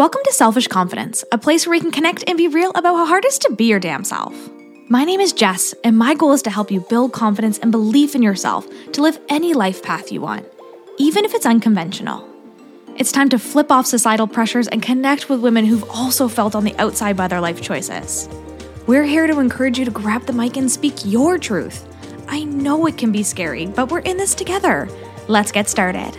Welcome 0.00 0.22
to 0.24 0.32
Selfish 0.32 0.66
Confidence, 0.66 1.26
a 1.30 1.36
place 1.36 1.66
where 1.66 1.72
we 1.72 1.80
can 1.80 1.90
connect 1.90 2.24
and 2.26 2.38
be 2.38 2.48
real 2.48 2.70
about 2.70 2.96
how 2.96 3.04
hard 3.04 3.26
it 3.26 3.28
is 3.28 3.38
to 3.40 3.52
be 3.52 3.66
your 3.66 3.78
damn 3.78 4.02
self. 4.02 4.34
My 4.88 5.04
name 5.04 5.20
is 5.20 5.34
Jess, 5.34 5.74
and 5.84 5.98
my 5.98 6.14
goal 6.14 6.32
is 6.32 6.40
to 6.40 6.50
help 6.50 6.70
you 6.70 6.80
build 6.80 7.12
confidence 7.12 7.58
and 7.58 7.70
belief 7.70 8.14
in 8.14 8.22
yourself 8.22 8.66
to 8.92 9.02
live 9.02 9.18
any 9.28 9.52
life 9.52 9.82
path 9.82 10.10
you 10.10 10.22
want, 10.22 10.46
even 10.96 11.26
if 11.26 11.34
it's 11.34 11.44
unconventional. 11.44 12.26
It's 12.96 13.12
time 13.12 13.28
to 13.28 13.38
flip 13.38 13.70
off 13.70 13.84
societal 13.84 14.26
pressures 14.26 14.68
and 14.68 14.82
connect 14.82 15.28
with 15.28 15.42
women 15.42 15.66
who've 15.66 15.90
also 15.90 16.28
felt 16.28 16.54
on 16.54 16.64
the 16.64 16.74
outside 16.76 17.18
by 17.18 17.28
their 17.28 17.42
life 17.42 17.60
choices. 17.60 18.26
We're 18.86 19.04
here 19.04 19.26
to 19.26 19.38
encourage 19.38 19.78
you 19.78 19.84
to 19.84 19.90
grab 19.90 20.24
the 20.24 20.32
mic 20.32 20.56
and 20.56 20.70
speak 20.70 20.94
your 21.04 21.36
truth. 21.36 21.86
I 22.26 22.44
know 22.44 22.86
it 22.86 22.96
can 22.96 23.12
be 23.12 23.22
scary, 23.22 23.66
but 23.66 23.90
we're 23.90 23.98
in 23.98 24.16
this 24.16 24.34
together. 24.34 24.88
Let's 25.28 25.52
get 25.52 25.68
started. 25.68 26.16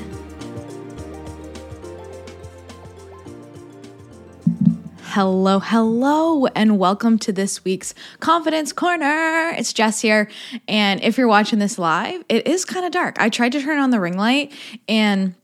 Hello, 5.13 5.59
hello, 5.59 6.45
and 6.55 6.79
welcome 6.79 7.19
to 7.19 7.33
this 7.33 7.65
week's 7.65 7.93
Confidence 8.21 8.71
Corner. 8.71 9.49
It's 9.57 9.73
Jess 9.73 9.99
here. 9.99 10.29
And 10.69 11.03
if 11.03 11.17
you're 11.17 11.27
watching 11.27 11.59
this 11.59 11.77
live, 11.77 12.23
it 12.29 12.47
is 12.47 12.63
kind 12.63 12.85
of 12.85 12.93
dark. 12.93 13.17
I 13.19 13.27
tried 13.27 13.51
to 13.51 13.61
turn 13.61 13.77
on 13.77 13.89
the 13.89 13.99
ring 13.99 14.15
light 14.15 14.53
and 14.87 15.35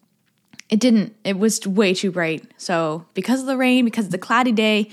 it 0.70 0.80
didn't, 0.80 1.18
it 1.26 1.38
was 1.38 1.68
way 1.68 1.94
too 1.94 2.14
bright. 2.14 2.50
So, 2.56 3.08
because 3.14 3.42
of 3.42 3.48
the 3.48 3.58
rain, 3.58 3.84
because 3.84 4.06
of 4.06 4.12
the 4.12 4.18
cloudy 4.18 4.54
day, 4.54 4.90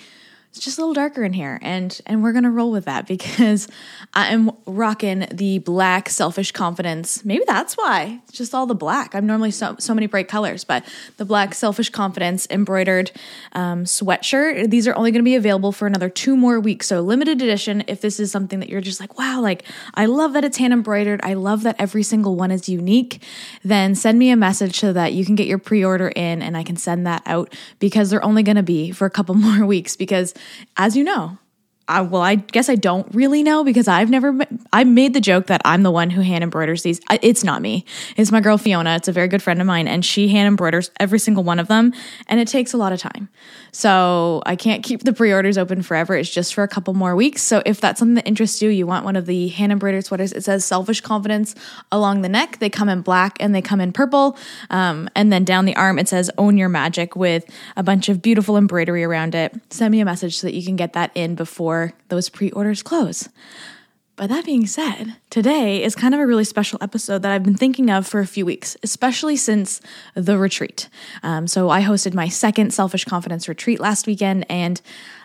it's 0.55 0.65
just 0.65 0.79
a 0.79 0.81
little 0.81 0.95
darker 0.95 1.25
in 1.25 1.33
here 1.33 1.59
and 1.63 2.01
and 2.07 2.23
we're 2.23 2.33
gonna 2.33 2.51
roll 2.51 2.71
with 2.71 2.85
that 2.85 3.07
because 3.15 3.67
i'm 4.15 4.51
rocking 4.67 5.27
the 5.33 5.59
black 5.59 6.09
selfish 6.09 6.53
confidence. 6.53 7.25
Maybe 7.25 7.45
that's 7.47 7.77
why. 7.77 8.21
It's 8.29 8.39
just 8.39 8.55
all 8.55 8.67
the 8.67 8.75
black. 8.75 9.15
I'm 9.15 9.27
normally 9.27 9.51
so, 9.51 9.77
so 9.79 9.95
many 9.95 10.07
bright 10.07 10.29
colors 10.29 10.65
but 10.65 10.85
the 11.17 11.25
black 11.25 11.55
selfish 11.55 11.91
confidence 11.91 12.47
embroidered 12.51 13.11
um, 13.53 13.85
sweatshirt 13.85 14.71
these 14.71 14.87
are 14.87 14.95
only 14.95 15.11
gonna 15.11 15.25
be 15.25 15.35
available 15.35 15.73
for 15.73 15.87
another 15.87 16.09
two 16.09 16.37
more 16.37 16.61
weeks. 16.61 16.87
So 16.87 17.01
limited 17.01 17.43
edition 17.43 17.85
if 17.89 18.01
this 18.01 18.21
is 18.21 18.31
something 18.31 18.61
that 18.61 18.69
you're 18.69 18.81
just 18.81 19.01
like 19.01 19.19
wow 19.19 19.41
like 19.41 19.65
i 19.95 20.07
love 20.07 20.33
that 20.35 20.45
it's 20.45 20.59
hand 20.59 20.73
embroidered. 20.73 21.21
I 21.23 21.35
love 21.35 21.63
that 21.65 21.77
every 21.79 22.03
single 22.03 22.37
one 22.37 22.51
is 22.51 22.69
unique 22.69 23.23
then 23.65 23.95
send 23.95 24.19
me 24.19 24.31
a 24.31 24.37
message 24.37 24.79
so 24.79 24.93
that 24.93 25.13
you 25.13 25.25
can 25.25 25.35
get 25.35 25.47
your 25.47 25.59
pre-order 25.59 26.09
in 26.09 26.43
and 26.43 26.57
i 26.57 26.63
can 26.63 26.77
send 26.77 27.07
that 27.07 27.23
out 27.27 27.55
because 27.79 28.11
they're 28.11 28.25
only 28.25 28.43
gonna 28.43 28.63
be 28.63 28.91
for 28.91 29.07
a 29.07 29.11
couple 29.11 29.35
more 29.47 29.67
weeks 29.67 29.97
because 29.97 30.35
as 30.77 30.97
you 30.97 31.05
know, 31.05 31.39
I, 31.87 32.01
well, 32.01 32.23
I 32.23 32.37
guess 32.37 32.71
I 32.71 32.77
don't 32.77 33.07
really 33.15 33.43
know 33.43 33.63
because 33.63 33.89
I've 33.89 34.09
never. 34.09 34.39
I 34.73 34.85
made 34.85 35.13
the 35.13 35.21
joke 35.21 35.49
that 35.49 35.61
I'm 35.67 35.83
the 35.83 35.91
one 35.91 36.09
who 36.09 36.23
hand 36.23 36.43
embroiders 36.43 36.83
these. 36.83 36.99
It's 37.21 37.45
not 37.45 37.61
me. 37.61 37.85
It's 38.17 38.33
my 38.33 38.41
girl 38.41 38.57
Fiona. 38.57 38.97
It's 38.97 39.09
a 39.09 39.13
very 39.13 39.29
good 39.29 39.43
friend 39.43 39.61
of 39.61 39.67
mine, 39.67 39.87
and 39.87 40.03
she 40.03 40.29
hand 40.29 40.47
embroiders 40.47 40.91
every 40.99 41.19
single 41.19 41.45
one 41.45 41.59
of 41.59 41.69
them, 41.69 41.93
and 42.27 42.41
it 42.41 42.49
takes 42.49 42.73
a 42.73 42.79
lot 42.79 42.95
of 42.95 43.01
time. 43.01 43.29
So 43.71 44.43
I 44.47 44.57
can't 44.57 44.83
keep 44.83 45.03
the 45.03 45.13
pre-orders 45.13 45.59
open 45.59 45.83
forever. 45.83 46.15
It's 46.17 46.31
just 46.31 46.55
for 46.55 46.63
a 46.63 46.69
couple 46.69 46.95
more 46.95 47.15
weeks. 47.15 47.43
So 47.43 47.63
if 47.67 47.81
that's 47.81 47.99
something 47.99 48.15
that 48.15 48.27
interests 48.27 48.63
you, 48.63 48.71
you 48.71 48.87
want 48.87 49.05
one 49.05 49.17
of 49.17 49.27
the 49.27 49.49
hand 49.49 49.73
embroidered 49.73 50.07
sweaters. 50.07 50.33
It 50.33 50.45
says 50.45 50.65
"Selfish 50.65 51.03
Confidence" 51.03 51.55
along 51.93 52.23
the 52.23 52.31
neck. 52.31 52.61
They 52.61 52.71
come 52.71 52.89
in 52.89 53.03
black 53.03 53.37
and 53.41 53.55
they 53.55 53.63
come 53.63 53.81
in 53.83 53.93
purple, 53.93 54.39
um, 54.71 55.11
and 55.15 55.31
then 55.31 55.45
down 55.45 55.67
the 55.67 55.77
arm 55.77 55.99
it 55.99 56.09
says 56.09 56.31
"Own 56.39 56.57
Your 56.57 56.71
Magic" 56.71 57.15
with 57.15 57.45
a 57.77 57.83
bunch 57.83 58.09
of 58.09 58.23
beautiful 58.23 58.57
embroidery 58.57 59.05
around 59.05 59.35
it. 59.35 59.55
Send 59.69 59.93
me 59.93 60.01
a 60.01 60.07
message 60.07 60.39
so 60.39 60.47
that 60.47 60.55
you 60.55 60.65
can 60.65 60.77
get 60.77 60.95
that 60.95 61.11
in 61.15 61.35
before 61.35 61.74
before 61.75 61.93
those 62.09 62.29
pre 62.29 62.51
orders 62.53 62.83
close. 62.83 63.29
But 64.17 64.29
that 64.29 64.45
being 64.45 64.67
said, 64.67 65.17
today 65.29 65.83
is 65.83 65.97
kind 65.97 66.15
of 66.15 66.21
a 66.21 66.27
really 66.27 66.45
special 66.45 66.79
episode 66.81 67.23
that 67.23 67.33
I've 67.33 67.43
been 67.43 67.57
thinking 67.57 67.91
of 67.91 68.07
for 68.07 68.21
a 68.21 68.27
few 68.29 68.47
weeks, 68.47 68.77
especially 68.85 69.37
since 69.37 69.81
the 70.15 70.39
retreat. 70.39 70.89
Um, 71.25 71.49
so, 71.49 71.69
I 71.69 71.83
hosted 71.83 72.15
my 72.15 72.29
second 72.29 72.73
selfish 72.73 73.05
confidence 73.05 73.49
retreat 73.49 73.81
last 73.81 74.07
weekend, 74.07 74.47
and 74.49 74.81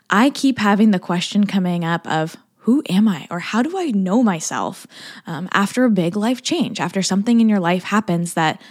I 0.10 0.32
keep 0.32 0.58
having 0.58 0.90
the 0.90 1.00
question 1.00 1.46
coming 1.46 1.86
up 1.86 2.08
of, 2.08 2.36
who 2.64 2.84
am 2.90 3.08
I 3.08 3.28
or 3.32 3.40
how 3.40 3.62
do 3.64 3.78
I 3.78 3.92
know 3.92 4.22
myself 4.22 4.86
um, 5.26 5.48
after 5.54 5.86
a 5.86 5.90
big 5.90 6.16
life 6.16 6.42
change, 6.42 6.80
after 6.80 7.02
something 7.02 7.40
in 7.40 7.50
your 7.50 7.60
life 7.60 7.84
happens 7.84 8.34
that 8.34 8.62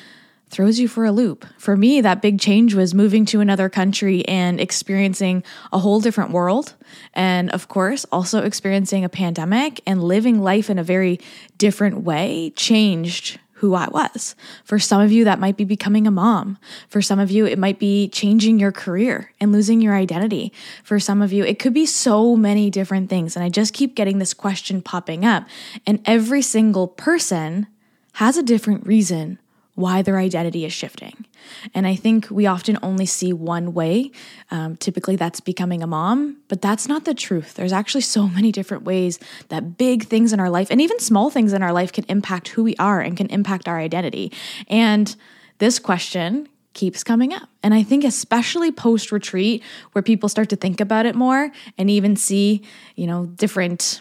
throws 0.50 0.78
you 0.78 0.88
for 0.88 1.04
a 1.04 1.12
loop. 1.12 1.46
For 1.58 1.76
me, 1.76 2.00
that 2.00 2.22
big 2.22 2.40
change 2.40 2.74
was 2.74 2.94
moving 2.94 3.24
to 3.26 3.40
another 3.40 3.68
country 3.68 4.26
and 4.26 4.60
experiencing 4.60 5.44
a 5.72 5.78
whole 5.78 6.00
different 6.00 6.30
world. 6.30 6.74
And 7.14 7.50
of 7.50 7.68
course, 7.68 8.04
also 8.10 8.42
experiencing 8.42 9.04
a 9.04 9.08
pandemic 9.08 9.80
and 9.86 10.02
living 10.02 10.40
life 10.40 10.70
in 10.70 10.78
a 10.78 10.84
very 10.84 11.20
different 11.58 12.02
way 12.02 12.52
changed 12.56 13.38
who 13.58 13.74
I 13.74 13.88
was. 13.88 14.36
For 14.64 14.78
some 14.78 15.00
of 15.00 15.10
you, 15.10 15.24
that 15.24 15.40
might 15.40 15.56
be 15.56 15.64
becoming 15.64 16.06
a 16.06 16.12
mom. 16.12 16.58
For 16.88 17.02
some 17.02 17.18
of 17.18 17.30
you, 17.30 17.44
it 17.44 17.58
might 17.58 17.80
be 17.80 18.08
changing 18.08 18.60
your 18.60 18.70
career 18.70 19.32
and 19.40 19.50
losing 19.50 19.80
your 19.80 19.96
identity. 19.96 20.52
For 20.84 21.00
some 21.00 21.20
of 21.22 21.32
you, 21.32 21.44
it 21.44 21.58
could 21.58 21.74
be 21.74 21.84
so 21.84 22.36
many 22.36 22.70
different 22.70 23.10
things. 23.10 23.34
And 23.34 23.44
I 23.44 23.48
just 23.48 23.74
keep 23.74 23.96
getting 23.96 24.18
this 24.18 24.32
question 24.32 24.80
popping 24.80 25.24
up. 25.24 25.44
And 25.86 26.00
every 26.04 26.40
single 26.40 26.86
person 26.86 27.66
has 28.14 28.36
a 28.36 28.44
different 28.44 28.86
reason 28.86 29.40
why 29.78 30.02
their 30.02 30.18
identity 30.18 30.64
is 30.64 30.72
shifting. 30.72 31.24
And 31.72 31.86
I 31.86 31.94
think 31.94 32.26
we 32.32 32.46
often 32.46 32.76
only 32.82 33.06
see 33.06 33.32
one 33.32 33.72
way. 33.72 34.10
Um, 34.50 34.76
typically, 34.76 35.14
that's 35.14 35.38
becoming 35.38 35.84
a 35.84 35.86
mom, 35.86 36.38
but 36.48 36.60
that's 36.60 36.88
not 36.88 37.04
the 37.04 37.14
truth. 37.14 37.54
There's 37.54 37.72
actually 37.72 38.00
so 38.00 38.26
many 38.26 38.50
different 38.50 38.82
ways 38.82 39.20
that 39.50 39.78
big 39.78 40.02
things 40.06 40.32
in 40.32 40.40
our 40.40 40.50
life 40.50 40.66
and 40.72 40.80
even 40.80 40.98
small 40.98 41.30
things 41.30 41.52
in 41.52 41.62
our 41.62 41.72
life 41.72 41.92
can 41.92 42.04
impact 42.08 42.48
who 42.48 42.64
we 42.64 42.74
are 42.76 43.00
and 43.00 43.16
can 43.16 43.28
impact 43.28 43.68
our 43.68 43.78
identity. 43.78 44.32
And 44.66 45.14
this 45.58 45.78
question 45.78 46.48
keeps 46.74 47.04
coming 47.04 47.32
up. 47.32 47.48
And 47.62 47.72
I 47.72 47.84
think 47.84 48.02
especially 48.02 48.72
post 48.72 49.12
retreat 49.12 49.62
where 49.92 50.02
people 50.02 50.28
start 50.28 50.48
to 50.48 50.56
think 50.56 50.80
about 50.80 51.06
it 51.06 51.14
more 51.14 51.52
and 51.78 51.88
even 51.88 52.16
see, 52.16 52.62
you 52.96 53.06
know, 53.06 53.26
different 53.26 54.00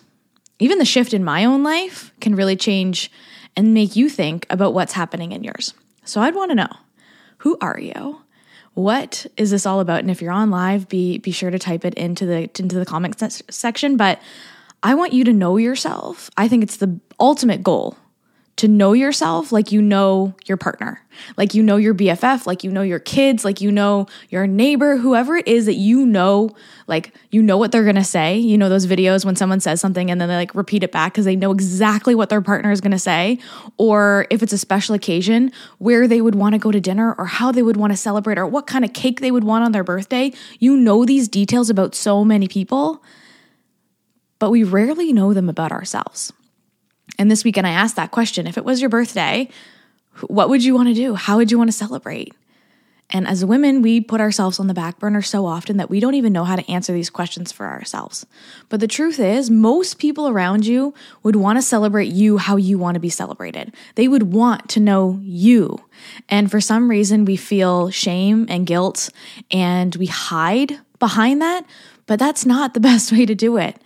even 0.60 0.80
the 0.80 0.86
shift 0.86 1.14
in 1.14 1.24
my 1.24 1.46
own 1.46 1.62
life 1.62 2.12
can 2.20 2.34
really 2.34 2.56
change 2.56 3.12
and 3.58 3.74
make 3.74 3.96
you 3.96 4.08
think 4.08 4.46
about 4.50 4.74
what's 4.74 4.94
happening 4.94 5.34
in 5.34 5.44
yours. 5.44 5.74
So 6.06 6.22
I'd 6.22 6.36
want 6.36 6.52
to 6.52 6.56
know 6.56 6.70
who 7.40 7.58
are 7.60 7.80
you? 7.80 8.22
What 8.76 9.26
is 9.36 9.52
this 9.52 9.66
all 9.66 9.80
about? 9.80 10.00
And 10.00 10.12
if 10.12 10.22
you're 10.22 10.32
on 10.32 10.52
live, 10.52 10.88
be 10.88 11.18
be 11.18 11.32
sure 11.32 11.50
to 11.50 11.60
type 11.60 11.84
it 11.84 11.96
into 11.96 12.26
the 12.26 12.50
into 12.60 12.78
the 12.78 12.86
comment 12.86 13.22
section. 13.50 13.98
But 13.98 14.22
I 14.84 14.94
want 14.94 15.14
you 15.14 15.24
to 15.24 15.34
know 15.34 15.58
yourself. 15.58 16.30
I 16.38 16.48
think 16.48 16.64
it's 16.64 16.78
the 16.78 17.00
ultimate 17.20 17.64
goal 17.64 17.98
to 18.58 18.68
know 18.68 18.94
yourself 18.94 19.52
like 19.52 19.72
you 19.72 19.82
know 19.82 20.34
your 20.46 20.58
partner, 20.58 21.00
like 21.38 21.54
you 21.54 21.62
know 21.62 21.78
your 21.78 21.94
BFF, 21.94 22.48
like 22.48 22.64
you 22.64 22.72
know 22.72 22.82
your 22.82 23.00
kids, 23.00 23.46
like 23.46 23.62
you 23.62 23.72
know 23.72 24.08
your 24.30 24.48
neighbor, 24.48 24.98
whoever 24.98 25.38
it 25.38 25.48
is 25.48 25.68
that 25.68 25.76
you 25.76 26.06
know, 26.06 26.50
like 26.88 27.14
you 27.30 27.44
know 27.44 27.58
what 27.58 27.72
they're 27.72 27.86
gonna 27.86 28.04
say. 28.04 28.38
You 28.38 28.58
know 28.58 28.68
those 28.68 28.88
videos 28.88 29.24
when 29.24 29.36
someone 29.36 29.60
says 29.60 29.80
something 29.80 30.10
and 30.10 30.20
then 30.20 30.28
they 30.28 30.36
like 30.36 30.56
repeat 30.56 30.82
it 30.82 30.92
back 30.92 31.14
because 31.14 31.26
they 31.26 31.36
know 31.36 31.52
exactly 31.52 32.16
what 32.16 32.30
their 32.30 32.42
partner 32.42 32.72
is 32.72 32.82
gonna 32.82 32.98
say. 32.98 33.38
Or 33.78 34.26
if 34.32 34.42
it's 34.42 34.54
a 34.54 34.58
special 34.58 34.96
occasion, 34.96 35.52
where 35.78 36.08
they 36.08 36.20
would 36.20 36.36
wanna 36.36 36.58
go 36.58 36.72
to 36.72 36.82
dinner 36.82 37.14
or 37.14 37.26
how 37.26 37.52
they 37.52 37.62
would 37.62 37.78
wanna 37.78 37.98
celebrate 37.98 38.40
or 38.40 38.48
what 38.48 38.66
kind 38.66 38.84
of 38.84 38.92
cake 38.94 39.22
they 39.22 39.32
would 39.32 39.44
want 39.44 39.66
on 39.66 39.72
their 39.72 39.84
birthday. 39.84 40.34
You 40.60 40.76
know 40.76 41.06
these 41.06 41.28
details 41.28 41.70
about 41.70 41.94
so 41.94 42.26
many 42.26 42.48
people, 42.48 43.04
but 44.40 44.50
we 44.50 44.64
rarely 44.64 45.14
know 45.14 45.32
them 45.34 45.48
about 45.48 45.72
ourselves. 45.72 46.34
And 47.18 47.32
this 47.32 47.44
weekend, 47.44 47.68
I 47.68 47.72
asked 47.72 47.96
that 47.96 48.12
question 48.12 48.48
if 48.48 48.58
it 48.58 48.66
was 48.66 48.82
your 48.82 48.90
birthday, 48.90 49.50
what 50.28 50.50
would 50.50 50.64
you 50.64 50.76
want 50.76 50.88
to 50.90 50.94
do? 50.94 51.16
How 51.16 51.38
would 51.38 51.52
you 51.52 51.58
want 51.58 51.70
to 51.70 51.78
celebrate? 51.78 52.34
And 53.10 53.26
as 53.26 53.46
women, 53.46 53.82
we 53.82 54.02
put 54.02 54.20
ourselves 54.20 54.60
on 54.60 54.68
the 54.68 54.74
back 54.74 55.00
burner 55.00 55.22
so 55.22 55.46
often 55.46 55.78
that 55.78 55.90
we 55.90 56.02
don't 56.02 56.16
even 56.16 56.34
know 56.34 56.44
how 56.44 56.58
to 56.58 56.70
answer 56.70 56.92
these 56.92 57.10
questions 57.10 57.54
for 57.54 57.66
ourselves. 57.66 58.26
But 58.68 58.82
the 58.82 58.88
truth 58.88 59.18
is, 59.18 59.50
most 59.50 59.98
people 59.98 60.28
around 60.28 60.66
you 60.66 60.94
would 61.24 61.38
want 61.38 61.58
to 61.58 61.62
celebrate 61.62 62.12
you 62.12 62.38
how 62.38 62.58
you 62.58 62.78
want 62.78 62.96
to 62.96 63.00
be 63.00 63.10
celebrated. 63.10 63.74
They 63.96 64.10
would 64.10 64.34
want 64.34 64.68
to 64.70 64.82
know 64.82 65.22
you. 65.24 65.86
And 66.28 66.52
for 66.52 66.60
some 66.60 66.90
reason, 66.90 67.24
we 67.24 67.38
feel 67.38 67.92
shame 67.92 68.46
and 68.50 68.68
guilt 68.68 69.10
and 69.52 69.96
we 69.96 70.08
hide 70.08 70.78
behind 71.00 71.42
that. 71.42 71.66
But 72.08 72.20
that's 72.20 72.46
not 72.46 72.74
the 72.74 72.80
best 72.82 73.14
way 73.14 73.26
to 73.26 73.36
do 73.36 73.56
it. 73.56 73.78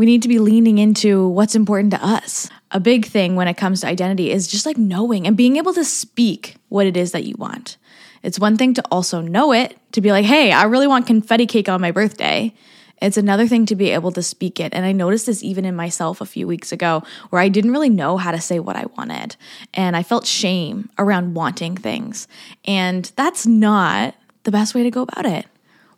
We 0.00 0.06
need 0.06 0.22
to 0.22 0.28
be 0.28 0.38
leaning 0.38 0.78
into 0.78 1.28
what's 1.28 1.54
important 1.54 1.90
to 1.90 2.02
us. 2.02 2.48
A 2.70 2.80
big 2.80 3.04
thing 3.04 3.36
when 3.36 3.48
it 3.48 3.58
comes 3.58 3.82
to 3.82 3.86
identity 3.86 4.30
is 4.30 4.48
just 4.48 4.64
like 4.64 4.78
knowing 4.78 5.26
and 5.26 5.36
being 5.36 5.58
able 5.58 5.74
to 5.74 5.84
speak 5.84 6.56
what 6.70 6.86
it 6.86 6.96
is 6.96 7.12
that 7.12 7.24
you 7.24 7.34
want. 7.36 7.76
It's 8.22 8.38
one 8.38 8.56
thing 8.56 8.72
to 8.72 8.82
also 8.90 9.20
know 9.20 9.52
it, 9.52 9.76
to 9.92 10.00
be 10.00 10.10
like, 10.10 10.24
hey, 10.24 10.52
I 10.52 10.62
really 10.62 10.86
want 10.86 11.06
confetti 11.06 11.44
cake 11.44 11.68
on 11.68 11.82
my 11.82 11.90
birthday. 11.90 12.54
It's 13.02 13.18
another 13.18 13.46
thing 13.46 13.66
to 13.66 13.76
be 13.76 13.90
able 13.90 14.10
to 14.12 14.22
speak 14.22 14.58
it. 14.58 14.72
And 14.72 14.86
I 14.86 14.92
noticed 14.92 15.26
this 15.26 15.42
even 15.42 15.66
in 15.66 15.76
myself 15.76 16.22
a 16.22 16.24
few 16.24 16.46
weeks 16.46 16.72
ago 16.72 17.02
where 17.28 17.42
I 17.42 17.50
didn't 17.50 17.72
really 17.72 17.90
know 17.90 18.16
how 18.16 18.30
to 18.30 18.40
say 18.40 18.58
what 18.58 18.76
I 18.76 18.86
wanted. 18.96 19.36
And 19.74 19.94
I 19.94 20.02
felt 20.02 20.24
shame 20.24 20.88
around 20.98 21.34
wanting 21.34 21.76
things. 21.76 22.26
And 22.64 23.12
that's 23.16 23.46
not 23.46 24.14
the 24.44 24.50
best 24.50 24.74
way 24.74 24.82
to 24.82 24.90
go 24.90 25.02
about 25.02 25.26
it. 25.26 25.44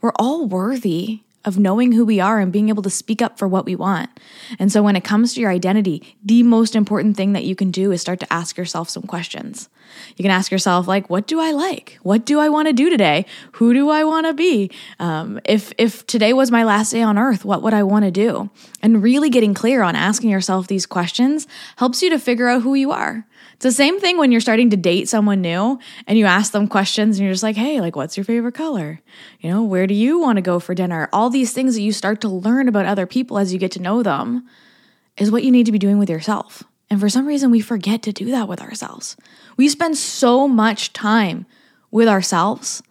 We're 0.00 0.10
all 0.16 0.44
worthy 0.44 1.22
of 1.44 1.58
knowing 1.58 1.92
who 1.92 2.04
we 2.04 2.20
are 2.20 2.38
and 2.38 2.52
being 2.52 2.68
able 2.68 2.82
to 2.82 2.90
speak 2.90 3.20
up 3.20 3.38
for 3.38 3.48
what 3.48 3.64
we 3.64 3.74
want. 3.74 4.10
And 4.58 4.70
so 4.70 4.82
when 4.82 4.96
it 4.96 5.04
comes 5.04 5.34
to 5.34 5.40
your 5.40 5.50
identity, 5.50 6.16
the 6.24 6.42
most 6.42 6.76
important 6.76 7.16
thing 7.16 7.32
that 7.32 7.44
you 7.44 7.56
can 7.56 7.70
do 7.70 7.92
is 7.92 8.00
start 8.00 8.20
to 8.20 8.32
ask 8.32 8.56
yourself 8.56 8.88
some 8.88 9.02
questions. 9.02 9.68
You 10.16 10.22
can 10.22 10.30
ask 10.30 10.50
yourself, 10.50 10.86
like, 10.86 11.10
what 11.10 11.26
do 11.26 11.40
I 11.40 11.52
like? 11.52 11.98
What 12.02 12.24
do 12.24 12.38
I 12.40 12.48
want 12.48 12.68
to 12.68 12.72
do 12.72 12.88
today? 12.88 13.26
Who 13.52 13.74
do 13.74 13.90
I 13.90 14.04
want 14.04 14.26
to 14.26 14.32
be? 14.32 14.70
Um, 14.98 15.40
if 15.44 15.72
if 15.76 16.06
today 16.06 16.32
was 16.32 16.50
my 16.50 16.64
last 16.64 16.92
day 16.92 17.02
on 17.02 17.18
earth, 17.18 17.44
what 17.44 17.62
would 17.62 17.74
I 17.74 17.82
want 17.82 18.04
to 18.04 18.10
do? 18.10 18.50
And 18.80 19.02
really 19.02 19.28
getting 19.28 19.54
clear 19.54 19.82
on 19.82 19.94
asking 19.96 20.30
yourself 20.30 20.66
these 20.66 20.86
questions 20.86 21.46
helps 21.76 22.02
you 22.02 22.10
to 22.10 22.18
figure 22.18 22.48
out 22.48 22.62
who 22.62 22.74
you 22.74 22.90
are. 22.92 23.26
It's 23.62 23.76
the 23.76 23.84
same 23.84 24.00
thing 24.00 24.18
when 24.18 24.32
you're 24.32 24.40
starting 24.40 24.70
to 24.70 24.76
date 24.76 25.08
someone 25.08 25.40
new 25.40 25.78
and 26.08 26.18
you 26.18 26.24
ask 26.24 26.50
them 26.50 26.66
questions 26.66 27.16
and 27.16 27.24
you're 27.24 27.32
just 27.32 27.44
like, 27.44 27.54
hey, 27.54 27.80
like, 27.80 27.94
what's 27.94 28.16
your 28.16 28.24
favorite 28.24 28.56
color? 28.56 29.00
You 29.38 29.50
know, 29.50 29.62
where 29.62 29.86
do 29.86 29.94
you 29.94 30.18
want 30.18 30.38
to 30.38 30.42
go 30.42 30.58
for 30.58 30.74
dinner? 30.74 31.08
All 31.12 31.30
these 31.30 31.52
things 31.52 31.76
that 31.76 31.82
you 31.82 31.92
start 31.92 32.20
to 32.22 32.28
learn 32.28 32.66
about 32.66 32.86
other 32.86 33.06
people 33.06 33.38
as 33.38 33.52
you 33.52 33.60
get 33.60 33.70
to 33.70 33.80
know 33.80 34.02
them 34.02 34.48
is 35.16 35.30
what 35.30 35.44
you 35.44 35.52
need 35.52 35.66
to 35.66 35.70
be 35.70 35.78
doing 35.78 36.00
with 36.00 36.10
yourself. 36.10 36.64
And 36.90 36.98
for 36.98 37.08
some 37.08 37.24
reason, 37.24 37.52
we 37.52 37.60
forget 37.60 38.02
to 38.02 38.12
do 38.12 38.32
that 38.32 38.48
with 38.48 38.60
ourselves. 38.60 39.16
We 39.56 39.68
spend 39.68 39.96
so 39.96 40.48
much 40.48 40.92
time 40.92 41.46
with 41.92 42.08
ourselves 42.08 42.82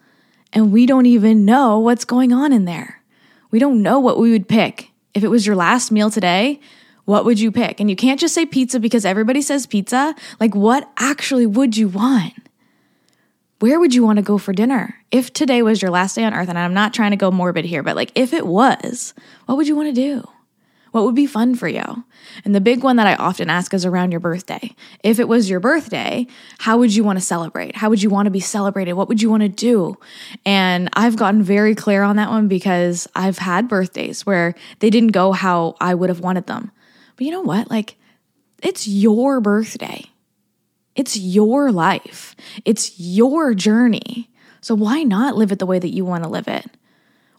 and 0.54 0.72
we 0.72 0.86
don't 0.86 1.04
even 1.04 1.44
know 1.44 1.80
what's 1.80 2.06
going 2.06 2.32
on 2.32 2.50
in 2.50 2.64
there. 2.64 3.02
We 3.50 3.58
don't 3.58 3.82
know 3.82 4.00
what 4.00 4.18
we 4.18 4.30
would 4.30 4.48
pick. 4.48 4.88
If 5.12 5.22
it 5.22 5.28
was 5.28 5.46
your 5.46 5.54
last 5.54 5.92
meal 5.92 6.08
today, 6.08 6.60
what 7.04 7.24
would 7.24 7.40
you 7.40 7.50
pick? 7.50 7.80
And 7.80 7.90
you 7.90 7.96
can't 7.96 8.20
just 8.20 8.34
say 8.34 8.46
pizza 8.46 8.78
because 8.78 9.04
everybody 9.04 9.42
says 9.42 9.66
pizza. 9.66 10.14
Like, 10.38 10.54
what 10.54 10.90
actually 10.96 11.46
would 11.46 11.76
you 11.76 11.88
want? 11.88 12.34
Where 13.58 13.78
would 13.78 13.94
you 13.94 14.04
want 14.04 14.16
to 14.16 14.22
go 14.22 14.38
for 14.38 14.52
dinner? 14.52 14.96
If 15.10 15.32
today 15.32 15.62
was 15.62 15.82
your 15.82 15.90
last 15.90 16.16
day 16.16 16.24
on 16.24 16.34
earth, 16.34 16.48
and 16.48 16.58
I'm 16.58 16.74
not 16.74 16.94
trying 16.94 17.12
to 17.12 17.16
go 17.16 17.30
morbid 17.30 17.64
here, 17.64 17.82
but 17.82 17.96
like 17.96 18.10
if 18.14 18.32
it 18.32 18.46
was, 18.46 19.14
what 19.46 19.56
would 19.56 19.68
you 19.68 19.76
want 19.76 19.88
to 19.88 19.92
do? 19.92 20.28
What 20.92 21.04
would 21.04 21.14
be 21.14 21.26
fun 21.26 21.54
for 21.54 21.68
you? 21.68 22.04
And 22.44 22.54
the 22.54 22.60
big 22.60 22.84
one 22.84 22.96
that 22.96 23.06
I 23.06 23.14
often 23.14 23.48
ask 23.48 23.72
is 23.72 23.86
around 23.86 24.10
your 24.10 24.20
birthday. 24.20 24.74
If 25.02 25.18
it 25.18 25.26
was 25.26 25.48
your 25.48 25.58
birthday, 25.58 26.26
how 26.58 26.76
would 26.76 26.94
you 26.94 27.02
want 27.02 27.18
to 27.18 27.24
celebrate? 27.24 27.76
How 27.76 27.88
would 27.88 28.02
you 28.02 28.10
want 28.10 28.26
to 28.26 28.30
be 28.30 28.40
celebrated? 28.40 28.92
What 28.92 29.08
would 29.08 29.22
you 29.22 29.30
want 29.30 29.42
to 29.42 29.48
do? 29.48 29.96
And 30.44 30.90
I've 30.92 31.16
gotten 31.16 31.42
very 31.42 31.74
clear 31.74 32.02
on 32.02 32.16
that 32.16 32.28
one 32.28 32.46
because 32.46 33.08
I've 33.14 33.38
had 33.38 33.68
birthdays 33.68 34.26
where 34.26 34.54
they 34.80 34.90
didn't 34.90 35.12
go 35.12 35.32
how 35.32 35.76
I 35.80 35.94
would 35.94 36.10
have 36.10 36.20
wanted 36.20 36.46
them. 36.46 36.72
But 37.16 37.26
you 37.26 37.30
know 37.30 37.42
what? 37.42 37.70
Like, 37.70 37.96
it's 38.62 38.86
your 38.86 39.40
birthday, 39.40 40.04
it's 40.94 41.16
your 41.16 41.72
life, 41.72 42.36
it's 42.64 42.98
your 42.98 43.54
journey. 43.54 44.30
So 44.60 44.76
why 44.76 45.02
not 45.02 45.36
live 45.36 45.50
it 45.50 45.58
the 45.58 45.66
way 45.66 45.80
that 45.80 45.92
you 45.92 46.04
want 46.04 46.22
to 46.22 46.30
live 46.30 46.46
it? 46.46 46.66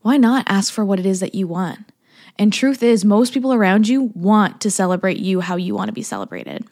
Why 0.02 0.18
not 0.18 0.46
ask 0.50 0.74
for 0.74 0.84
what 0.84 1.00
it 1.00 1.06
is 1.06 1.22
that 1.22 1.36
you 1.36 1.48
want? 1.48 1.80
And 2.38 2.52
truth 2.52 2.84
is, 2.84 3.06
most 3.06 3.34
people 3.34 3.54
around 3.54 3.88
you 3.88 4.12
want 4.14 4.60
to 4.62 4.72
celebrate 4.72 5.18
you 5.18 5.40
how 5.40 5.56
you 5.56 5.74
want 5.76 5.88
to 5.88 5.94
be 5.94 6.04
celebrated. 6.04 6.68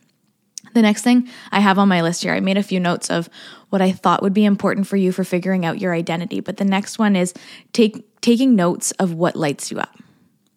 The 0.74 0.82
next 0.82 1.04
thing 1.04 1.30
I 1.52 1.60
have 1.60 1.78
on 1.78 1.88
my 1.88 2.02
list 2.02 2.24
here, 2.24 2.34
I 2.34 2.40
made 2.40 2.58
a 2.58 2.64
few 2.64 2.80
notes 2.80 3.10
of 3.10 3.30
what 3.70 3.82
I 3.82 3.92
thought 3.92 4.22
would 4.22 4.34
be 4.34 4.46
important 4.46 4.88
for 4.88 4.98
you 4.98 5.12
for 5.12 5.24
figuring 5.24 5.66
out 5.66 5.80
your 5.80 5.94
identity. 5.94 6.40
But 6.40 6.58
the 6.58 6.66
next 6.66 7.00
one 7.00 7.16
is 7.16 7.34
take 7.74 8.06
taking 8.22 8.56
notes 8.56 8.92
of 8.92 9.14
what 9.14 9.36
lights 9.36 9.72
you 9.72 9.80
up. 9.80 9.98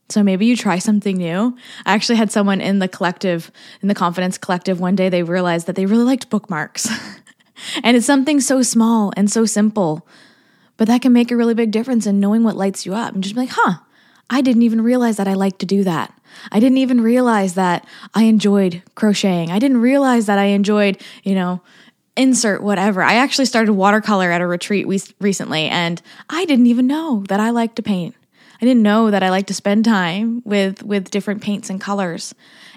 So 0.08 0.22
maybe 0.22 0.46
you 0.46 0.56
try 0.56 0.78
something 0.78 1.16
new. 1.16 1.56
I 1.86 1.94
actually 1.94 2.16
had 2.16 2.30
someone 2.30 2.60
in 2.60 2.78
the 2.78 2.88
collective, 2.88 3.50
in 3.80 3.88
the 3.88 3.94
confidence 3.94 4.36
collective, 4.36 4.80
one 4.80 4.96
day 4.96 5.08
they 5.08 5.22
realized 5.22 5.66
that 5.66 5.76
they 5.76 5.86
really 5.86 6.04
liked 6.04 6.30
bookmarks. 6.30 6.88
and 7.82 7.96
it's 7.96 8.06
something 8.06 8.40
so 8.40 8.62
small 8.62 9.12
and 9.16 9.30
so 9.30 9.46
simple, 9.46 10.06
but 10.76 10.88
that 10.88 11.02
can 11.02 11.12
make 11.12 11.30
a 11.30 11.36
really 11.36 11.54
big 11.54 11.70
difference 11.70 12.06
in 12.06 12.20
knowing 12.20 12.44
what 12.44 12.56
lights 12.56 12.84
you 12.84 12.94
up 12.94 13.14
and 13.14 13.22
just 13.22 13.34
be 13.34 13.42
like, 13.42 13.50
huh, 13.52 13.78
I 14.28 14.40
didn't 14.40 14.62
even 14.62 14.82
realize 14.82 15.16
that 15.16 15.28
I 15.28 15.34
like 15.34 15.58
to 15.58 15.66
do 15.66 15.84
that. 15.84 16.12
I 16.50 16.60
didn't 16.60 16.78
even 16.78 17.00
realize 17.00 17.54
that 17.54 17.86
I 18.14 18.24
enjoyed 18.24 18.82
crocheting. 18.94 19.50
I 19.50 19.58
didn't 19.58 19.78
realize 19.78 20.26
that 20.26 20.38
I 20.38 20.46
enjoyed, 20.46 21.00
you 21.22 21.34
know, 21.34 21.62
insert 22.16 22.62
whatever. 22.62 23.02
I 23.02 23.14
actually 23.14 23.46
started 23.46 23.72
watercolor 23.72 24.30
at 24.30 24.40
a 24.40 24.46
retreat 24.46 24.86
recently 25.20 25.68
and 25.68 26.00
I 26.28 26.44
didn't 26.44 26.66
even 26.66 26.86
know 26.86 27.24
that 27.28 27.40
I 27.40 27.50
like 27.50 27.74
to 27.76 27.82
paint. 27.82 28.14
I 28.60 28.64
didn't 28.64 28.82
know 28.82 29.10
that 29.10 29.22
I 29.22 29.30
like 29.30 29.46
to 29.46 29.54
spend 29.54 29.84
time 29.84 30.42
with 30.44 30.82
with 30.82 31.10
different 31.10 31.42
paints 31.42 31.70
and 31.70 31.80
colors. 31.80 32.34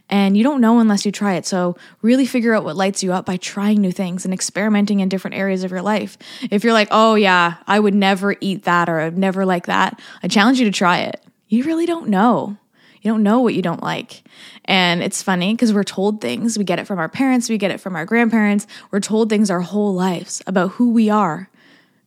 And 0.10 0.38
you 0.38 0.44
don't 0.44 0.62
know 0.62 0.80
unless 0.80 1.06
you 1.06 1.12
try 1.12 1.34
it. 1.34 1.46
So, 1.46 1.76
really 2.02 2.26
figure 2.26 2.54
out 2.54 2.64
what 2.64 2.78
lights 2.78 3.04
you 3.04 3.12
up 3.12 3.26
by 3.26 3.36
trying 3.36 3.82
new 3.82 3.92
things 3.92 4.24
and 4.24 4.34
experimenting 4.34 5.02
in 5.02 5.10
different 5.10 5.36
areas 5.36 5.66
of 5.66 5.72
your 5.72 5.82
life. 5.82 6.18
If 6.50 6.64
you're 6.64 6.72
like, 6.72 6.88
oh, 6.92 7.16
yeah, 7.16 7.56
I 7.68 7.78
would 7.78 7.94
never 7.94 8.34
eat 8.40 8.64
that 8.64 8.88
or 8.88 9.02
I'd 9.02 9.18
never 9.18 9.46
like 9.46 9.66
that, 9.66 10.00
I 10.24 10.30
challenge 10.30 10.60
you 10.60 10.66
to 10.66 10.72
try 10.72 11.00
it 11.00 11.22
you 11.48 11.64
really 11.64 11.86
don't 11.86 12.10
know. 12.10 12.58
You 13.02 13.12
don't 13.12 13.24
know 13.24 13.40
what 13.40 13.54
you 13.54 13.62
don't 13.62 13.84
like. 13.84 14.24
And 14.66 15.02
it's 15.02 15.24
funny 15.24 15.54
because 15.54 15.74
we're 15.74 15.84
told 15.84 16.20
things. 16.20 16.58
We 16.58 16.66
get 16.66 16.80
it 16.80 16.88
from 16.88 17.00
our 17.00 17.08
parents, 17.08 17.50
we 17.50 17.58
get 17.58 17.72
it 17.72 17.80
from 17.80 17.96
our 17.96 18.06
grandparents. 18.06 18.68
We're 18.92 19.00
told 19.00 19.30
things 19.30 19.50
our 19.50 19.62
whole 19.62 19.94
lives 19.94 20.42
about 20.46 20.72
who 20.72 20.92
we 20.92 21.10
are 21.10 21.50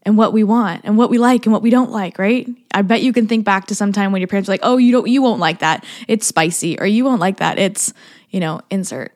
and 0.02 0.16
what 0.16 0.32
we 0.32 0.44
want 0.44 0.82
and 0.84 0.96
what 0.96 1.10
we 1.10 1.18
like 1.18 1.46
and 1.46 1.52
what 1.52 1.62
we 1.62 1.70
don't 1.70 1.90
like, 1.90 2.18
right? 2.18 2.48
I 2.72 2.82
bet 2.82 3.02
you 3.02 3.12
can 3.12 3.26
think 3.26 3.44
back 3.44 3.66
to 3.66 3.74
some 3.74 3.92
time 3.92 4.12
when 4.12 4.20
your 4.20 4.28
parents 4.28 4.48
were 4.48 4.54
like, 4.54 4.60
"Oh, 4.62 4.76
you 4.76 4.92
don't 4.92 5.08
you 5.08 5.22
won't 5.22 5.40
like 5.40 5.58
that. 5.60 5.84
It's 6.08 6.26
spicy." 6.26 6.78
Or 6.78 6.86
you 6.86 7.04
won't 7.04 7.20
like 7.20 7.38
that. 7.38 7.58
It's, 7.58 7.92
you 8.30 8.40
know, 8.40 8.60
insert, 8.70 9.12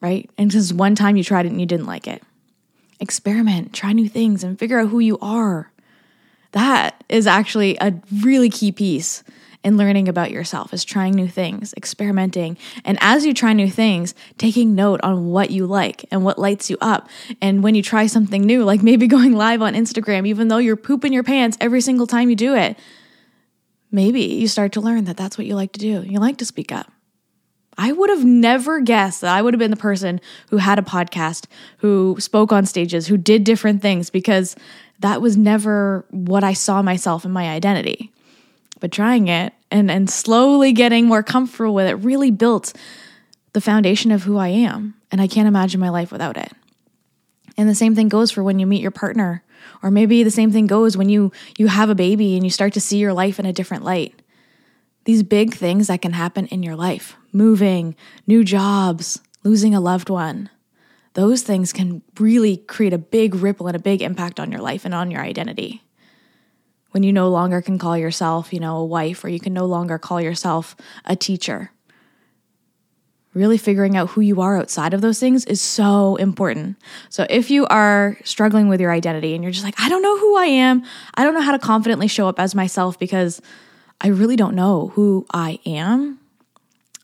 right? 0.00 0.30
And 0.38 0.50
just 0.50 0.72
one 0.72 0.94
time 0.94 1.16
you 1.16 1.24
tried 1.24 1.46
it 1.46 1.52
and 1.52 1.60
you 1.60 1.66
didn't 1.66 1.86
like 1.86 2.06
it. 2.06 2.22
Experiment, 3.00 3.72
try 3.72 3.92
new 3.92 4.08
things 4.08 4.42
and 4.44 4.58
figure 4.58 4.78
out 4.78 4.88
who 4.88 4.98
you 5.00 5.18
are. 5.18 5.70
That 6.52 7.02
is 7.08 7.26
actually 7.26 7.76
a 7.80 7.92
really 8.22 8.48
key 8.48 8.72
piece 8.72 9.24
in 9.64 9.78
learning 9.78 10.08
about 10.08 10.30
yourself 10.30 10.74
is 10.74 10.84
trying 10.84 11.14
new 11.14 11.26
things, 11.26 11.72
experimenting. 11.74 12.58
And 12.84 12.98
as 13.00 13.24
you 13.24 13.32
try 13.32 13.54
new 13.54 13.70
things, 13.70 14.14
taking 14.36 14.74
note 14.74 15.00
on 15.02 15.28
what 15.28 15.50
you 15.50 15.66
like 15.66 16.04
and 16.10 16.22
what 16.22 16.38
lights 16.38 16.68
you 16.68 16.76
up. 16.82 17.08
And 17.40 17.62
when 17.62 17.74
you 17.74 17.82
try 17.82 18.06
something 18.06 18.42
new, 18.42 18.62
like 18.62 18.82
maybe 18.82 19.06
going 19.14 19.32
live 19.32 19.62
on 19.62 19.74
Instagram, 19.74 20.26
even 20.26 20.48
though 20.48 20.58
you're 20.58 20.76
pooping 20.76 21.14
your 21.14 21.22
pants 21.22 21.56
every 21.60 21.80
single 21.80 22.06
time 22.06 22.28
you 22.28 22.36
do 22.36 22.54
it, 22.54 22.78
maybe 23.90 24.20
you 24.20 24.46
start 24.46 24.72
to 24.72 24.82
learn 24.82 25.04
that 25.04 25.16
that's 25.16 25.38
what 25.38 25.46
you 25.46 25.54
like 25.54 25.72
to 25.72 25.80
do. 25.80 26.02
You 26.02 26.20
like 26.20 26.36
to 26.38 26.44
speak 26.44 26.70
up. 26.70 26.92
I 27.76 27.90
would 27.90 28.10
have 28.10 28.24
never 28.24 28.80
guessed 28.80 29.22
that 29.22 29.34
I 29.34 29.42
would 29.42 29.54
have 29.54 29.58
been 29.58 29.72
the 29.72 29.76
person 29.76 30.20
who 30.50 30.58
had 30.58 30.78
a 30.78 30.82
podcast, 30.82 31.46
who 31.78 32.16
spoke 32.20 32.52
on 32.52 32.66
stages, 32.66 33.08
who 33.08 33.16
did 33.16 33.42
different 33.42 33.82
things 33.82 34.10
because 34.10 34.54
that 35.00 35.20
was 35.20 35.36
never 35.36 36.04
what 36.10 36.44
I 36.44 36.52
saw 36.52 36.82
myself 36.82 37.24
in 37.24 37.32
my 37.32 37.48
identity 37.48 38.13
but 38.84 38.92
trying 38.92 39.28
it 39.28 39.54
and 39.70 39.90
and 39.90 40.10
slowly 40.10 40.70
getting 40.74 41.06
more 41.06 41.22
comfortable 41.22 41.72
with 41.72 41.86
it 41.86 41.94
really 41.94 42.30
built 42.30 42.74
the 43.54 43.60
foundation 43.62 44.12
of 44.12 44.24
who 44.24 44.36
I 44.36 44.48
am 44.48 44.92
and 45.10 45.22
I 45.22 45.26
can't 45.26 45.48
imagine 45.48 45.80
my 45.80 45.88
life 45.88 46.12
without 46.12 46.36
it. 46.36 46.52
And 47.56 47.66
the 47.66 47.74
same 47.74 47.94
thing 47.94 48.10
goes 48.10 48.30
for 48.30 48.42
when 48.42 48.58
you 48.58 48.66
meet 48.66 48.82
your 48.82 48.90
partner 48.90 49.42
or 49.82 49.90
maybe 49.90 50.22
the 50.22 50.30
same 50.30 50.52
thing 50.52 50.66
goes 50.66 50.98
when 50.98 51.08
you 51.08 51.32
you 51.56 51.68
have 51.68 51.88
a 51.88 51.94
baby 51.94 52.34
and 52.34 52.44
you 52.44 52.50
start 52.50 52.74
to 52.74 52.80
see 52.82 52.98
your 52.98 53.14
life 53.14 53.40
in 53.40 53.46
a 53.46 53.54
different 53.54 53.84
light. 53.84 54.20
These 55.06 55.22
big 55.22 55.54
things 55.54 55.86
that 55.86 56.02
can 56.02 56.12
happen 56.12 56.46
in 56.48 56.62
your 56.62 56.76
life, 56.76 57.16
moving, 57.32 57.96
new 58.26 58.44
jobs, 58.44 59.18
losing 59.44 59.74
a 59.74 59.80
loved 59.80 60.10
one. 60.10 60.50
Those 61.14 61.40
things 61.40 61.72
can 61.72 62.02
really 62.20 62.58
create 62.58 62.92
a 62.92 62.98
big 62.98 63.34
ripple 63.34 63.66
and 63.66 63.76
a 63.76 63.78
big 63.90 64.02
impact 64.02 64.38
on 64.38 64.52
your 64.52 64.60
life 64.60 64.84
and 64.84 64.92
on 64.92 65.10
your 65.10 65.22
identity 65.22 65.84
when 66.94 67.02
you 67.02 67.12
no 67.12 67.28
longer 67.28 67.60
can 67.60 67.76
call 67.76 67.98
yourself, 67.98 68.52
you 68.52 68.60
know, 68.60 68.76
a 68.76 68.84
wife 68.84 69.24
or 69.24 69.28
you 69.28 69.40
can 69.40 69.52
no 69.52 69.66
longer 69.66 69.98
call 69.98 70.20
yourself 70.20 70.76
a 71.04 71.16
teacher. 71.16 71.72
Really 73.32 73.58
figuring 73.58 73.96
out 73.96 74.10
who 74.10 74.20
you 74.20 74.40
are 74.40 74.56
outside 74.56 74.94
of 74.94 75.00
those 75.00 75.18
things 75.18 75.44
is 75.44 75.60
so 75.60 76.14
important. 76.14 76.76
So, 77.08 77.26
if 77.28 77.50
you 77.50 77.66
are 77.66 78.16
struggling 78.22 78.68
with 78.68 78.80
your 78.80 78.92
identity 78.92 79.34
and 79.34 79.42
you're 79.42 79.50
just 79.50 79.64
like, 79.64 79.74
I 79.80 79.88
don't 79.88 80.02
know 80.02 80.16
who 80.16 80.36
I 80.36 80.44
am, 80.44 80.84
I 81.16 81.24
don't 81.24 81.34
know 81.34 81.40
how 81.40 81.50
to 81.50 81.58
confidently 81.58 82.06
show 82.06 82.28
up 82.28 82.38
as 82.38 82.54
myself 82.54 82.96
because 82.96 83.42
I 84.00 84.08
really 84.08 84.36
don't 84.36 84.54
know 84.54 84.92
who 84.94 85.26
I 85.32 85.58
am, 85.66 86.20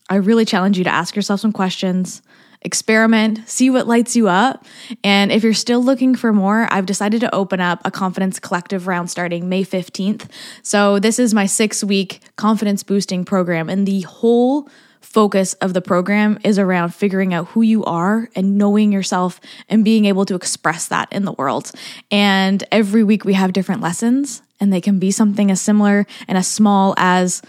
I 0.09 0.15
really 0.15 0.45
challenge 0.45 0.77
you 0.77 0.85
to 0.85 0.89
ask 0.89 1.17
yourself 1.17 1.41
some 1.41 1.51
questions 1.51 2.21
experiment, 2.61 3.47
see 3.49 3.69
what 3.69 3.87
lights 3.87 4.15
you 4.15 4.27
up. 4.27 4.65
And 5.03 5.31
if 5.31 5.43
you're 5.43 5.53
still 5.53 5.83
looking 5.83 6.15
for 6.15 6.31
more, 6.31 6.67
I've 6.71 6.85
decided 6.85 7.21
to 7.21 7.33
open 7.33 7.59
up 7.59 7.81
a 7.85 7.91
confidence 7.91 8.39
collective 8.39 8.87
round 8.87 9.09
starting 9.09 9.49
May 9.49 9.63
15th. 9.63 10.29
So, 10.61 10.99
this 10.99 11.19
is 11.19 11.33
my 11.33 11.45
six 11.45 11.83
week 11.83 12.21
confidence 12.35 12.83
boosting 12.83 13.25
program, 13.25 13.69
and 13.69 13.87
the 13.87 14.01
whole 14.01 14.69
focus 15.01 15.53
of 15.55 15.73
the 15.73 15.81
program 15.81 16.39
is 16.43 16.57
around 16.57 16.93
figuring 16.93 17.33
out 17.33 17.47
who 17.49 17.61
you 17.61 17.83
are 17.83 18.29
and 18.35 18.57
knowing 18.57 18.91
yourself 18.91 19.41
and 19.67 19.83
being 19.83 20.05
able 20.05 20.25
to 20.25 20.35
express 20.35 20.87
that 20.87 21.11
in 21.11 21.25
the 21.25 21.33
world. 21.33 21.71
And 22.09 22.63
every 22.71 23.03
week 23.03 23.25
we 23.25 23.33
have 23.33 23.51
different 23.51 23.81
lessons, 23.81 24.41
and 24.59 24.71
they 24.71 24.79
can 24.79 24.99
be 24.99 25.11
something 25.11 25.51
as 25.51 25.59
similar 25.59 26.05
and 26.27 26.37
as 26.37 26.47
small 26.47 26.93
as 26.97 27.41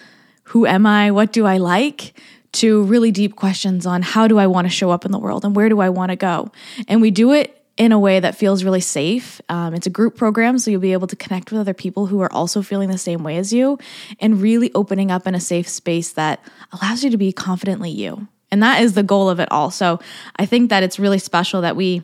who 0.45 0.67
am 0.67 0.87
I? 0.87 1.11
What 1.11 1.33
do 1.33 1.47
I 1.47 1.59
like? 1.59 2.15
To 2.53 2.83
really 2.85 3.11
deep 3.11 3.37
questions 3.37 3.87
on 3.87 4.03
how 4.03 4.29
do 4.29 4.39
I 4.39 4.47
want 4.47 4.67
to 4.67 4.71
show 4.71 4.91
up 4.91 5.05
in 5.05 5.13
the 5.13 5.19
world 5.19 5.45
and 5.45 5.57
where 5.57 5.69
do 5.69 5.81
I 5.81 5.89
want 5.89 6.11
to 6.11 6.17
go. 6.17 6.51
And 6.87 7.01
we 7.01 7.11
do 7.11 7.33
it 7.33 7.59
in 7.79 7.93
a 7.93 7.99
way 7.99 8.21
that 8.21 8.37
feels 8.37 8.65
really 8.65 8.81
safe. 8.81 9.41
Um, 9.49 9.75
it's 9.75 9.87
a 9.87 9.91
group 9.91 10.17
program, 10.17 10.59
so 10.59 10.71
you'll 10.71 10.81
be 10.81 10.93
able 10.93 11.07
to 11.07 11.17
connect 11.17 11.51
with 11.51 11.61
other 11.61 11.73
people 11.73 12.07
who 12.07 12.21
are 12.21 12.33
also 12.33 12.61
feeling 12.61 12.91
the 12.91 12.99
same 12.99 13.23
way 13.23 13.39
as 13.39 13.53
you 13.53 13.79
and 14.21 14.43
really 14.43 14.71
opening 14.75 15.11
up 15.11 15.27
in 15.27 15.35
a 15.35 15.41
safe 15.41 15.69
space 15.69 16.13
that 16.13 16.41
allows 16.73 17.03
you 17.03 17.11
to 17.11 17.17
be 17.17 17.33
confidently 17.33 17.91
you. 17.91 18.29
And 18.51 18.63
that 18.63 18.83
is 18.83 18.93
the 18.93 19.03
goal 19.03 19.31
of 19.31 19.41
it 19.41 19.51
all. 19.51 19.71
So 19.71 20.01
I 20.37 20.45
think 20.45 20.69
that 20.69 20.83
it's 20.83 20.99
really 20.99 21.19
special 21.19 21.63
that 21.63 21.75
we 21.75 22.03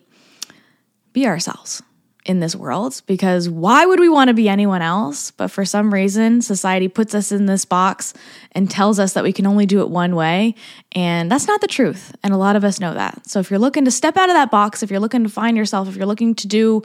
be 1.13 1.27
ourselves 1.27 1.83
in 2.29 2.41
this 2.41 2.55
world 2.55 3.01
because 3.07 3.49
why 3.49 3.87
would 3.87 3.99
we 3.99 4.09
want 4.09 4.29
to 4.29 4.35
be 4.35 4.49
anyone 4.51 4.83
else? 4.83 5.31
But 5.31 5.49
for 5.49 5.65
some 5.65 5.93
reason, 5.93 6.43
society 6.43 6.87
puts 6.87 7.15
us 7.15 7.33
in 7.33 7.47
this 7.47 7.65
box 7.65 8.13
and 8.53 8.71
tells 8.71 8.99
us 8.99 9.15
that 9.15 9.25
we 9.25 9.33
can 9.33 9.47
only 9.47 9.65
do 9.65 9.81
it 9.81 9.89
one 9.89 10.15
way. 10.15 10.55
And 10.93 11.33
that's 11.33 11.49
not 11.49 11.63
the 11.63 11.67
truth. 11.67 12.15
And 12.23 12.35
a 12.35 12.37
lot 12.37 12.55
of 12.55 12.65
us 12.65 12.81
know 12.81 12.93
that. 12.93 13.27
So 13.27 13.41
if 13.41 13.51
you're 13.51 13.59
looking 13.59 13.87
to 13.87 13.91
step 13.91 14.19
out 14.19 14.29
of 14.29 14.35
that 14.35 14.51
box, 14.51 14.83
if 14.83 14.91
you're 14.91 15.01
looking 15.01 15.25
to 15.25 15.31
find 15.31 15.57
yourself, 15.57 15.89
if 15.89 15.97
you're 15.97 16.07
looking 16.07 16.35
to 16.37 16.47
do 16.47 16.83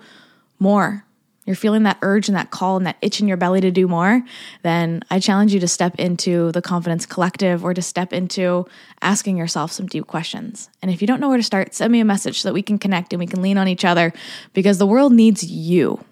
more, 0.59 1.05
you're 1.45 1.55
feeling 1.55 1.83
that 1.83 1.97
urge 2.01 2.29
and 2.29 2.37
that 2.37 2.51
call 2.51 2.77
and 2.77 2.85
that 2.85 2.97
itch 3.01 3.19
in 3.19 3.27
your 3.27 3.37
belly 3.37 3.59
to 3.61 3.71
do 3.71 3.87
more, 3.87 4.21
then 4.61 5.03
I 5.09 5.19
challenge 5.19 5.53
you 5.53 5.59
to 5.59 5.67
step 5.67 5.95
into 5.99 6.51
the 6.53 6.61
Confidence 6.61 7.05
Collective 7.05 7.65
or 7.65 7.73
to 7.73 7.81
step 7.81 8.13
into 8.13 8.65
asking 9.01 9.37
yourself 9.37 9.71
some 9.71 9.87
deep 9.87 10.07
questions. 10.07 10.69
And 10.81 10.89
if 10.89 11.01
you 11.01 11.07
don't 11.07 11.19
know 11.19 11.27
where 11.27 11.37
to 11.37 11.43
start, 11.43 11.73
send 11.73 11.91
me 11.91 11.99
a 11.99 12.05
message 12.05 12.41
so 12.41 12.49
that 12.49 12.53
we 12.53 12.61
can 12.61 12.79
connect 12.79 13.11
and 13.11 13.19
we 13.19 13.27
can 13.27 13.41
lean 13.41 13.57
on 13.57 13.67
each 13.67 13.83
other 13.83 14.13
because 14.53 14.77
the 14.77 14.87
world 14.87 15.11
needs 15.11 15.43
you. 15.43 16.03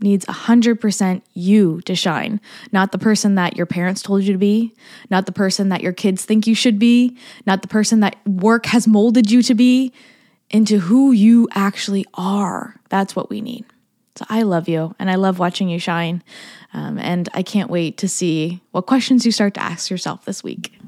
Needs 0.00 0.26
100% 0.26 1.22
you 1.32 1.80
to 1.82 1.94
shine, 1.94 2.38
not 2.70 2.92
the 2.92 2.98
person 2.98 3.34
that 3.36 3.56
your 3.56 3.64
parents 3.64 4.02
told 4.02 4.24
you 4.24 4.32
to 4.34 4.38
be, 4.38 4.74
not 5.08 5.24
the 5.24 5.32
person 5.32 5.70
that 5.70 5.80
your 5.80 5.94
kids 5.94 6.22
think 6.22 6.46
you 6.46 6.54
should 6.54 6.78
be, 6.78 7.16
not 7.46 7.62
the 7.62 7.68
person 7.68 8.00
that 8.00 8.16
work 8.26 8.66
has 8.66 8.86
molded 8.86 9.30
you 9.30 9.40
to 9.42 9.54
be, 9.54 9.94
into 10.50 10.80
who 10.80 11.12
you 11.12 11.48
actually 11.52 12.04
are. 12.12 12.78
That's 12.90 13.16
what 13.16 13.30
we 13.30 13.40
need. 13.40 13.64
So 14.16 14.24
I 14.28 14.42
love 14.42 14.68
you 14.68 14.94
and 14.98 15.10
I 15.10 15.16
love 15.16 15.38
watching 15.38 15.68
you 15.68 15.78
shine. 15.78 16.22
Um, 16.72 16.98
and 16.98 17.28
I 17.34 17.42
can't 17.42 17.70
wait 17.70 17.98
to 17.98 18.08
see 18.08 18.62
what 18.70 18.86
questions 18.86 19.26
you 19.26 19.32
start 19.32 19.54
to 19.54 19.62
ask 19.62 19.90
yourself 19.90 20.24
this 20.24 20.42
week. 20.42 20.78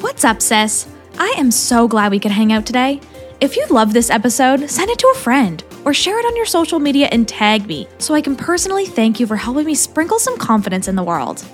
What's 0.00 0.24
up, 0.24 0.40
sis? 0.40 0.86
I 1.18 1.34
am 1.36 1.50
so 1.50 1.88
glad 1.88 2.10
we 2.10 2.20
could 2.20 2.30
hang 2.30 2.52
out 2.52 2.66
today. 2.66 3.00
If 3.40 3.56
you 3.56 3.66
love 3.66 3.92
this 3.92 4.10
episode, 4.10 4.70
send 4.70 4.90
it 4.90 4.98
to 5.00 5.12
a 5.14 5.18
friend 5.18 5.62
or 5.84 5.92
share 5.92 6.18
it 6.18 6.24
on 6.24 6.36
your 6.36 6.46
social 6.46 6.78
media 6.78 7.08
and 7.10 7.26
tag 7.26 7.66
me 7.66 7.88
so 7.98 8.14
I 8.14 8.20
can 8.20 8.36
personally 8.36 8.86
thank 8.86 9.18
you 9.18 9.26
for 9.26 9.36
helping 9.36 9.66
me 9.66 9.74
sprinkle 9.74 10.18
some 10.18 10.38
confidence 10.38 10.88
in 10.88 10.96
the 10.96 11.02
world. 11.02 11.44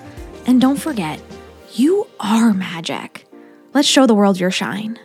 And 0.47 0.61
don't 0.61 0.78
forget, 0.78 1.21
you 1.73 2.07
are 2.21 2.52
magic. 2.52 3.26
Let's 3.73 3.88
show 3.88 4.07
the 4.07 4.14
world 4.14 4.38
your 4.38 4.50
shine. 4.50 4.99